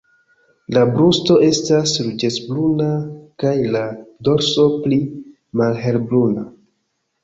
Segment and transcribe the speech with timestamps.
[0.77, 2.89] La brusto estas ruĝecbruna
[3.45, 3.85] kaj la
[4.31, 5.03] dorso pli
[5.63, 6.53] malhelbruna.